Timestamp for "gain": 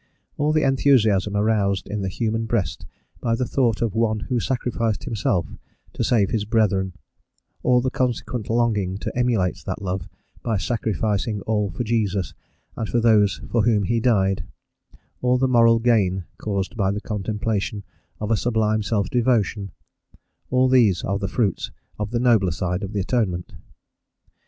15.77-16.23